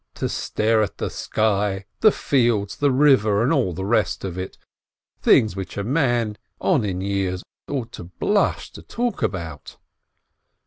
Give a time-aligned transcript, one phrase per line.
[0.15, 4.57] to stare at the sky, the fields, the river, and all the rest of it—
[5.21, 9.77] things which a man on in years ought to blush to talk about.